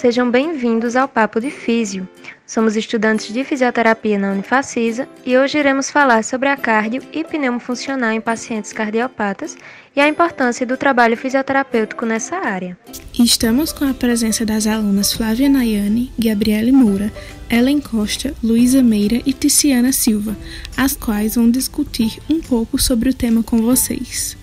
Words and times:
Sejam 0.00 0.30
bem-vindos 0.30 0.96
ao 0.96 1.06
Papo 1.06 1.38
de 1.38 1.50
Físio. 1.50 2.08
Somos 2.46 2.74
estudantes 2.74 3.30
de 3.34 3.44
fisioterapia 3.44 4.18
na 4.18 4.32
Unifacisa 4.32 5.06
e 5.26 5.36
hoje 5.36 5.58
iremos 5.58 5.90
falar 5.90 6.24
sobre 6.24 6.48
a 6.48 6.56
cardio 6.56 7.02
e 7.12 7.22
pneumofuncional 7.22 8.10
em 8.10 8.18
pacientes 8.18 8.72
cardiopatas 8.72 9.58
e 9.94 10.00
a 10.00 10.08
importância 10.08 10.64
do 10.64 10.78
trabalho 10.78 11.18
fisioterapêutico 11.18 12.06
nessa 12.06 12.36
área. 12.36 12.78
Estamos 13.12 13.74
com 13.74 13.84
a 13.84 13.92
presença 13.92 14.42
das 14.42 14.66
alunas 14.66 15.12
Flávia 15.12 15.50
Nayane, 15.50 16.10
Gabriele 16.18 16.72
Moura, 16.72 17.12
Ellen 17.50 17.78
Costa, 17.78 18.32
Luísa 18.42 18.82
Meira 18.82 19.20
e 19.26 19.34
Ticiana 19.34 19.92
Silva, 19.92 20.34
as 20.78 20.96
quais 20.96 21.34
vão 21.34 21.50
discutir 21.50 22.18
um 22.26 22.40
pouco 22.40 22.80
sobre 22.80 23.10
o 23.10 23.14
tema 23.14 23.42
com 23.42 23.58
vocês. 23.58 24.39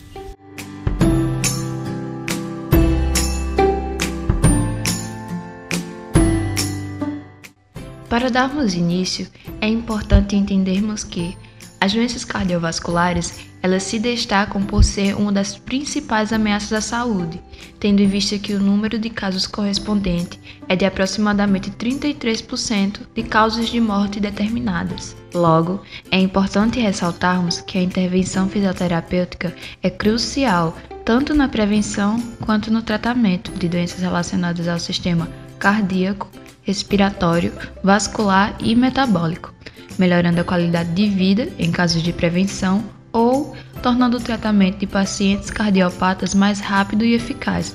Para 8.18 8.32
darmos 8.32 8.74
início, 8.74 9.28
é 9.62 9.68
importante 9.68 10.36
entendermos 10.36 11.04
que 11.04 11.38
as 11.80 11.94
doenças 11.94 12.26
cardiovasculares 12.26 13.42
elas 13.62 13.84
se 13.84 14.00
destacam 14.00 14.64
por 14.64 14.84
ser 14.84 15.16
uma 15.16 15.32
das 15.32 15.56
principais 15.56 16.34
ameaças 16.34 16.74
à 16.74 16.82
saúde, 16.82 17.40
tendo 17.80 18.02
em 18.02 18.08
vista 18.08 18.40
que 18.40 18.56
o 18.56 18.60
número 18.60 18.98
de 18.98 19.12
casos 19.12 19.46
correspondente 19.46 20.40
é 20.68 20.76
de 20.76 20.84
aproximadamente 20.84 21.70
33% 21.70 23.02
de 23.14 23.22
causas 23.22 23.70
de 23.70 23.80
morte 23.80 24.20
determinadas. 24.20 25.16
Logo, 25.32 25.84
é 26.10 26.20
importante 26.20 26.80
ressaltarmos 26.80 27.62
que 27.62 27.78
a 27.78 27.84
intervenção 27.84 28.50
fisioterapêutica 28.50 29.56
é 29.84 29.92
crucial 29.92 30.76
tanto 31.06 31.36
na 31.36 31.48
prevenção 31.48 32.20
quanto 32.42 32.74
no 32.74 32.82
tratamento 32.82 33.52
de 33.52 33.70
doenças 33.70 34.00
relacionadas 34.00 34.68
ao 34.68 34.80
sistema 34.80 35.30
cardíaco, 35.60 36.28
respiratório, 36.68 37.54
vascular 37.82 38.54
e 38.60 38.76
metabólico, 38.76 39.54
melhorando 39.98 40.42
a 40.42 40.44
qualidade 40.44 40.92
de 40.92 41.08
vida 41.08 41.48
em 41.58 41.72
casos 41.72 42.04
de 42.04 42.12
prevenção 42.12 42.84
ou 43.14 43.56
tornando 43.82 44.18
o 44.18 44.20
tratamento 44.20 44.80
de 44.80 44.86
pacientes 44.86 45.50
cardiopatas 45.50 46.36
mais 46.36 46.60
rápido 46.60 47.06
e 47.06 47.14
eficaz, 47.14 47.74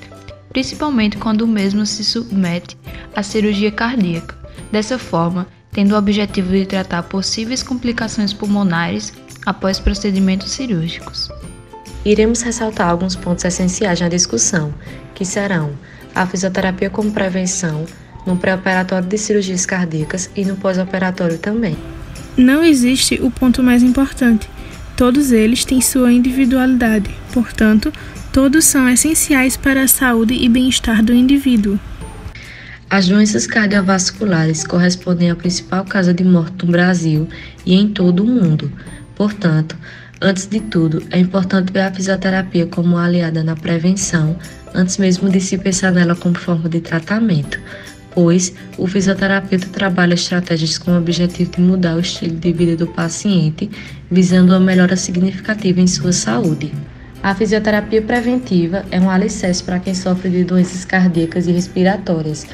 principalmente 0.51 1.17
quando 1.17 1.43
o 1.43 1.48
mesmo 1.48 1.87
se 1.87 2.05
submete 2.05 2.77
à 3.17 3.23
cirurgia 3.23 3.73
cardíaca. 3.73 4.37
Dessa 4.70 4.98
forma, 4.98 5.47
tendo 5.73 5.95
o 5.95 5.98
objetivo 5.98 6.53
de 6.53 6.67
tratar 6.67 7.05
possíveis 7.05 7.63
complicações 7.63 8.35
pulmonares 8.35 9.13
após 9.47 9.81
procedimentos 9.81 10.53
cirúrgicos. 10.53 11.31
Iremos 12.05 12.43
ressaltar 12.43 12.91
alguns 12.91 13.17
pontos 13.17 13.45
essenciais 13.45 14.01
na 14.01 14.09
discussão, 14.09 14.75
que 15.15 15.25
serão 15.25 15.73
a 16.15 16.27
fisioterapia 16.27 16.91
como 16.91 17.11
prevenção 17.11 17.87
no 18.27 18.37
pré-operatório 18.37 19.09
de 19.09 19.19
cirurgias 19.19 19.67
cardíacas 19.67 20.31
e 20.37 20.45
no 20.45 20.56
pós-operatório 20.56 21.39
também. 21.39 21.77
Não 22.37 22.64
existe 22.64 23.20
o 23.23 23.31
ponto 23.31 23.62
mais 23.62 23.83
importante. 23.83 24.48
Todos 24.97 25.33
eles 25.33 25.64
têm 25.64 25.81
sua 25.81 26.12
individualidade, 26.12 27.11
portanto, 27.33 27.92
todos 28.33 28.64
são 28.64 28.89
essenciais 28.89 29.56
para 29.56 29.83
a 29.83 29.89
saúde 29.89 30.34
e 30.34 30.48
bem-estar 30.48 31.03
do 31.03 31.12
indivíduo. 31.12 31.79
As 32.89 33.09
doenças 33.09 33.47
cardiovasculares 33.47 34.64
correspondem 34.64 35.31
à 35.31 35.34
principal 35.34 35.84
causa 35.84 36.12
de 36.12 36.23
morte 36.23 36.67
no 36.67 36.73
Brasil 36.73 37.27
e 37.64 37.75
em 37.75 37.89
todo 37.89 38.23
o 38.23 38.27
mundo. 38.27 38.70
Portanto, 39.14 39.77
antes 40.20 40.47
de 40.47 40.61
tudo, 40.61 41.03
é 41.11 41.19
importante 41.19 41.73
ver 41.73 41.81
a 41.81 41.92
fisioterapia 41.92 42.67
como 42.67 42.98
aliada 42.98 43.42
na 43.42 43.57
prevenção, 43.57 44.36
antes 44.75 44.98
mesmo 44.98 45.31
de 45.31 45.41
se 45.41 45.57
pensar 45.57 45.91
nela 45.91 46.14
como 46.14 46.36
forma 46.36 46.69
de 46.69 46.80
tratamento 46.80 47.58
pois 48.14 48.52
o 48.78 48.86
fisioterapeuta 48.86 49.67
trabalha 49.68 50.14
estratégias 50.14 50.78
com 50.78 50.92
o 50.92 50.98
objetivo 50.98 51.50
de 51.50 51.61
mudar 51.61 51.96
o 51.96 52.00
estilo 52.00 52.36
de 52.36 52.52
vida 52.52 52.77
do 52.77 52.86
paciente, 52.86 53.70
visando 54.11 54.52
uma 54.52 54.61
melhora 54.61 54.96
significativa 54.96 55.80
em 55.80 55.86
sua 55.86 56.12
saúde. 56.12 56.72
A 57.22 57.34
fisioterapia 57.34 58.02
preventiva 58.02 58.84
é 58.90 58.98
um 59.01 59.08
alicerce 59.08 59.62
para 59.62 59.78
quem 59.78 59.95
sofre 59.95 60.28
de 60.28 60.45
doenças 60.45 60.84
cardíacas 60.84 61.46
e 61.46 61.52
respiratórias. 61.52 62.46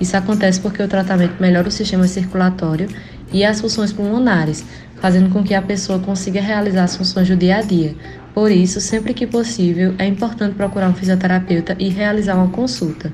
Isso 0.00 0.16
acontece 0.16 0.60
porque 0.60 0.82
o 0.82 0.88
tratamento 0.88 1.40
melhora 1.40 1.68
o 1.68 1.70
sistema 1.70 2.06
circulatório 2.08 2.88
e 3.32 3.44
as 3.44 3.60
funções 3.60 3.92
pulmonares, 3.92 4.64
fazendo 5.00 5.28
com 5.30 5.44
que 5.44 5.54
a 5.54 5.60
pessoa 5.60 5.98
consiga 5.98 6.40
realizar 6.40 6.84
as 6.84 6.96
funções 6.96 7.28
do 7.28 7.36
dia 7.36 7.58
a 7.58 7.62
dia. 7.62 7.94
Por 8.32 8.50
isso, 8.50 8.80
sempre 8.80 9.12
que 9.12 9.26
possível, 9.26 9.94
é 9.98 10.06
importante 10.06 10.54
procurar 10.54 10.88
um 10.88 10.94
fisioterapeuta 10.94 11.76
e 11.78 11.88
realizar 11.88 12.34
uma 12.34 12.48
consulta. 12.48 13.12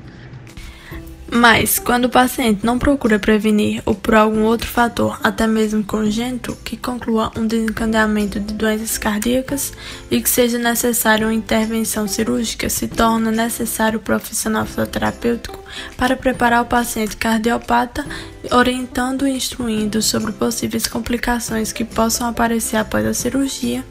Mas, 1.33 1.79
quando 1.79 2.05
o 2.05 2.09
paciente 2.09 2.65
não 2.65 2.77
procura 2.77 3.17
prevenir 3.17 3.81
ou 3.85 3.95
por 3.95 4.15
algum 4.15 4.43
outro 4.43 4.67
fator, 4.67 5.17
até 5.23 5.47
mesmo 5.47 5.81
congênito, 5.81 6.57
que 6.61 6.75
conclua 6.75 7.31
um 7.37 7.47
desencadeamento 7.47 8.37
de 8.37 8.53
doenças 8.53 8.97
cardíacas 8.97 9.71
e 10.11 10.19
que 10.21 10.29
seja 10.29 10.59
necessário 10.59 11.27
uma 11.27 11.33
intervenção 11.33 12.05
cirúrgica, 12.05 12.69
se 12.69 12.85
torna 12.89 13.31
necessário 13.31 13.97
o 13.97 14.01
profissional 14.01 14.65
fisioterapêutico 14.65 15.57
para 15.95 16.17
preparar 16.17 16.63
o 16.63 16.65
paciente 16.65 17.15
cardiopata, 17.15 18.05
orientando 18.51 19.25
e 19.25 19.31
instruindo 19.31 20.01
sobre 20.01 20.33
possíveis 20.33 20.85
complicações 20.85 21.71
que 21.71 21.85
possam 21.85 22.27
aparecer 22.27 22.75
após 22.75 23.05
a 23.05 23.13
cirurgia 23.13 23.85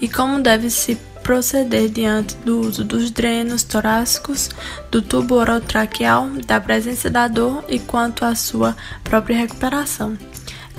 e 0.00 0.08
como 0.08 0.40
deve 0.40 0.70
se 0.70 0.96
proceder 1.28 1.90
diante 1.90 2.34
do 2.36 2.58
uso 2.58 2.82
dos 2.82 3.10
drenos 3.10 3.62
torácicos, 3.62 4.48
do 4.90 5.02
tubo 5.02 5.34
orotraqueal, 5.34 6.26
da 6.46 6.58
presença 6.58 7.10
da 7.10 7.28
dor 7.28 7.62
e 7.68 7.78
quanto 7.78 8.24
à 8.24 8.34
sua 8.34 8.74
própria 9.04 9.36
recuperação. 9.36 10.16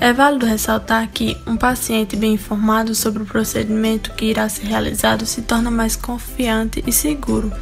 É 0.00 0.12
válido 0.12 0.46
ressaltar 0.46 1.08
que 1.14 1.36
um 1.46 1.56
paciente 1.56 2.16
bem 2.16 2.32
informado 2.32 2.96
sobre 2.96 3.22
o 3.22 3.26
procedimento 3.26 4.10
que 4.14 4.24
irá 4.24 4.48
ser 4.48 4.66
realizado 4.66 5.24
se 5.24 5.40
torna 5.40 5.70
mais 5.70 5.94
confiante 5.94 6.82
e 6.84 6.90
seguro. 6.90 7.52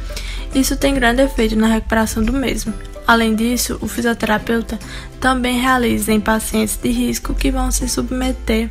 Isso 0.55 0.75
tem 0.75 0.95
grande 0.95 1.21
efeito 1.21 1.55
na 1.55 1.67
recuperação 1.67 2.23
do 2.23 2.33
mesmo. 2.33 2.73
Além 3.05 3.35
disso, 3.35 3.77
o 3.81 3.87
fisioterapeuta 3.87 4.79
também 5.19 5.59
realiza 5.59 6.11
em 6.11 6.19
pacientes 6.19 6.75
de 6.75 6.89
risco 6.89 7.35
que 7.35 7.51
vão 7.51 7.69
se 7.69 7.87
submeter 7.87 8.67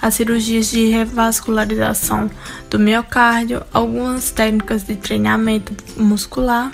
as 0.00 0.14
cirurgias 0.14 0.70
de 0.70 0.88
revascularização 0.88 2.30
do 2.70 2.78
miocárdio, 2.78 3.62
algumas 3.72 4.30
técnicas 4.30 4.84
de 4.84 4.96
treinamento 4.96 5.74
muscular 5.96 6.72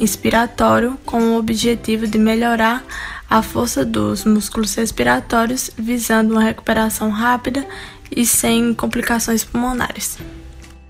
inspiratório 0.00 0.98
com 1.04 1.20
o 1.22 1.38
objetivo 1.38 2.06
de 2.06 2.18
melhorar 2.18 2.84
a 3.28 3.42
força 3.42 3.84
dos 3.84 4.24
músculos 4.24 4.74
respiratórios, 4.74 5.70
visando 5.76 6.34
uma 6.34 6.42
recuperação 6.42 7.10
rápida 7.10 7.66
e 8.10 8.26
sem 8.26 8.74
complicações 8.74 9.44
pulmonares. 9.44 10.18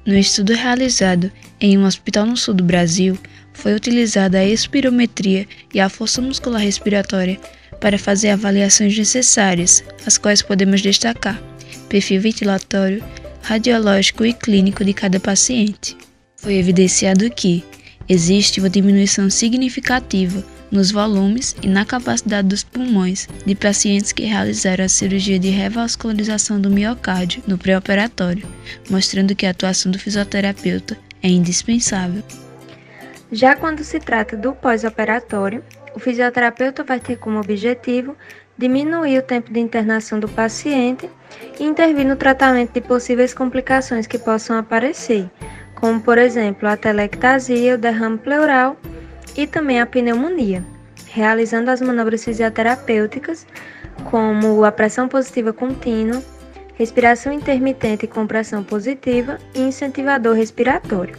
No 0.05 0.15
estudo 0.15 0.53
realizado 0.53 1.31
em 1.61 1.79
um 1.79 1.85
hospital 1.85 2.27
no 2.27 2.37
sul 2.37 2.55
do 2.55 2.65
Brasil, 2.65 3.17
foi 3.53 3.75
utilizada 3.75 4.39
a 4.39 4.45
espirometria 4.45 5.47
e 5.73 5.79
a 5.79 5.89
força 5.89 6.21
muscular 6.21 6.61
respiratória 6.61 7.39
para 7.81 7.99
fazer 7.99 8.31
avaliações 8.31 8.97
necessárias, 8.97 9.85
as 10.05 10.19
quais 10.19 10.43
podemos 10.43 10.81
destacar 10.81 11.41
perfil 11.89 12.21
ventilatório, 12.21 13.03
radiológico 13.43 14.25
e 14.25 14.33
clínico 14.33 14.85
de 14.85 14.93
cada 14.93 15.19
paciente. 15.19 15.97
Foi 16.37 16.55
evidenciado 16.55 17.31
que 17.31 17.65
existe 18.09 18.61
uma 18.61 18.71
diminuição 18.71 19.31
significativa 19.31 20.45
nos 20.71 20.91
volumes 20.91 21.55
e 21.63 21.69
na 21.69 21.85
capacidade 21.85 22.49
dos 22.49 22.65
pulmões 22.65 23.29
de 23.45 23.55
pacientes 23.55 24.11
que 24.11 24.25
realizaram 24.25 24.85
a 24.85 24.89
cirurgia 24.89 25.39
de 25.39 25.51
revascularização 25.51 26.59
do 26.61 26.71
miocárdio 26.71 27.43
no 27.47 27.59
pré-operatório, 27.59 28.49
mostrando 28.89 29.37
que 29.37 29.45
a 29.45 29.51
atuação 29.51 29.93
do 29.93 29.99
fisioterapeuta 29.99 30.97
é 31.23 31.29
indispensável. 31.29 32.23
Já 33.31 33.55
quando 33.55 33.85
se 33.85 34.01
trata 34.01 34.37
do 34.37 34.53
pós-operatório, 34.53 35.63
o 35.95 36.01
fisioterapeuta 36.01 36.83
vai 36.83 36.99
ter 36.99 37.17
como 37.17 37.39
objetivo 37.39 38.17
diminuir 38.63 39.19
o 39.19 39.23
tempo 39.23 39.53
de 39.53 39.59
internação 39.59 40.21
do 40.21 40.29
paciente 40.29 41.11
e 41.59 41.65
intervir 41.65 42.07
no 42.07 42.15
tratamento 42.15 42.73
de 42.73 42.81
possíveis 42.81 43.35
complicações 43.35 44.07
que 44.07 44.19
possam 44.19 44.57
aparecer, 44.57 45.29
como 45.75 46.01
por 46.01 46.17
exemplo 46.17 46.69
a 46.69 46.77
telectasia, 46.77 47.75
o 47.75 47.79
derrame 47.79 48.19
pleural 48.19 48.77
e 49.37 49.49
também 49.49 49.81
a 49.81 49.87
pneumonia, 49.87 50.65
realizando 51.09 51.73
as 51.73 51.81
manobras 51.81 52.25
fisioterapêuticas 52.25 53.45
como 54.05 54.65
a 54.65 54.71
pressão 54.71 55.09
positiva 55.09 55.53
contínua, 55.53 56.23
respiração 56.77 57.33
intermitente 57.33 58.07
com 58.07 58.29
pressão 58.29 58.63
positiva 58.63 59.39
e 59.57 59.61
incentivador 59.61 60.37
respiratório. 60.37 61.17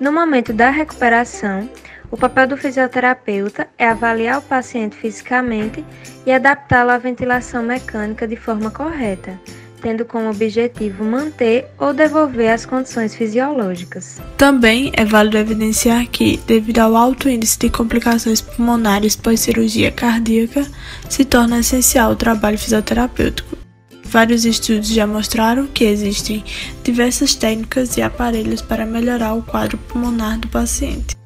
No 0.00 0.12
momento 0.12 0.52
da 0.52 0.70
recuperação, 0.70 1.68
o 2.10 2.16
papel 2.16 2.46
do 2.46 2.56
fisioterapeuta 2.56 3.68
é 3.78 3.88
avaliar 3.88 4.38
o 4.38 4.42
paciente 4.42 4.96
fisicamente 4.96 5.84
e 6.26 6.32
adaptá-lo 6.32 6.90
à 6.90 6.98
ventilação 6.98 7.62
mecânica 7.62 8.26
de 8.26 8.36
forma 8.36 8.70
correta, 8.70 9.38
tendo 9.80 10.04
como 10.04 10.30
objetivo 10.30 11.04
manter 11.04 11.66
ou 11.78 11.92
devolver 11.92 12.50
as 12.52 12.64
condições 12.64 13.14
fisiológicas. 13.14 14.20
Também 14.36 14.90
é 14.94 15.04
válido 15.04 15.38
evidenciar 15.38 16.06
que, 16.08 16.38
devido 16.46 16.78
ao 16.78 16.96
alto 16.96 17.28
índice 17.28 17.58
de 17.58 17.68
complicações 17.68 18.40
pulmonares 18.40 19.16
pós-cirurgia 19.16 19.90
cardíaca, 19.90 20.66
se 21.08 21.24
torna 21.24 21.60
essencial 21.60 22.12
o 22.12 22.16
trabalho 22.16 22.58
fisioterapêutico. 22.58 23.58
Vários 24.04 24.44
estudos 24.44 24.88
já 24.88 25.06
mostraram 25.06 25.66
que 25.66 25.84
existem 25.84 26.44
diversas 26.84 27.34
técnicas 27.34 27.96
e 27.96 28.02
aparelhos 28.02 28.62
para 28.62 28.86
melhorar 28.86 29.34
o 29.34 29.42
quadro 29.42 29.76
pulmonar 29.76 30.38
do 30.38 30.46
paciente. 30.46 31.16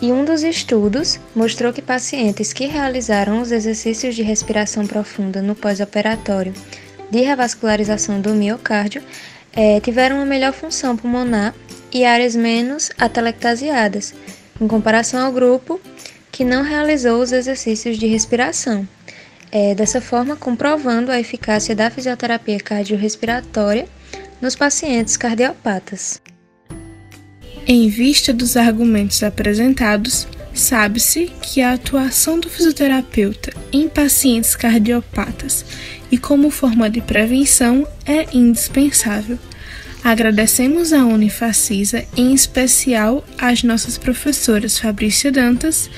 E 0.00 0.12
um 0.12 0.24
dos 0.24 0.44
estudos 0.44 1.18
mostrou 1.34 1.72
que 1.72 1.82
pacientes 1.82 2.52
que 2.52 2.66
realizaram 2.66 3.42
os 3.42 3.50
exercícios 3.50 4.14
de 4.14 4.22
respiração 4.22 4.86
profunda 4.86 5.42
no 5.42 5.56
pós-operatório 5.56 6.54
de 7.10 7.20
revascularização 7.20 8.20
do 8.20 8.34
miocárdio 8.34 9.02
é, 9.52 9.80
tiveram 9.80 10.16
uma 10.16 10.26
melhor 10.26 10.52
função 10.52 10.96
pulmonar 10.96 11.52
e 11.92 12.04
áreas 12.04 12.36
menos 12.36 12.92
atelectasiadas, 12.96 14.14
em 14.60 14.68
comparação 14.68 15.24
ao 15.24 15.32
grupo 15.32 15.80
que 16.30 16.44
não 16.44 16.62
realizou 16.62 17.20
os 17.20 17.32
exercícios 17.32 17.98
de 17.98 18.06
respiração. 18.06 18.86
É, 19.50 19.74
dessa 19.74 20.00
forma, 20.00 20.36
comprovando 20.36 21.10
a 21.10 21.18
eficácia 21.18 21.74
da 21.74 21.90
fisioterapia 21.90 22.60
cardiorrespiratória 22.60 23.88
nos 24.40 24.54
pacientes 24.54 25.16
cardiopatas. 25.16 26.20
Em 27.70 27.90
vista 27.90 28.32
dos 28.32 28.56
argumentos 28.56 29.22
apresentados, 29.22 30.26
sabe-se 30.54 31.30
que 31.42 31.60
a 31.60 31.74
atuação 31.74 32.40
do 32.40 32.48
fisioterapeuta 32.48 33.52
em 33.70 33.90
pacientes 33.90 34.56
cardiopatas 34.56 35.66
e 36.10 36.16
como 36.16 36.48
forma 36.48 36.88
de 36.88 37.02
prevenção 37.02 37.86
é 38.06 38.26
indispensável. 38.34 39.38
Agradecemos 40.02 40.94
à 40.94 41.04
Unifacisa, 41.04 42.06
em 42.16 42.32
especial 42.32 43.22
às 43.36 43.62
nossas 43.62 43.98
professoras 43.98 44.78
Fabrícia 44.78 45.30
Dantas, 45.30 45.90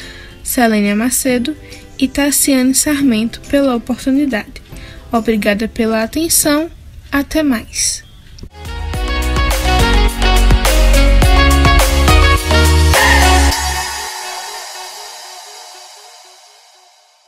Selênia 0.43 0.97
Macedo 0.97 1.57
e 1.97 2.09
Tassiane 2.09 2.75
Sarmento 2.75 3.41
pela 3.43 3.77
oportunidade. 3.77 4.61
Obrigada 5.13 5.69
pela 5.69 6.03
atenção. 6.03 6.69
Até 7.13 7.45
mais. 7.45 8.10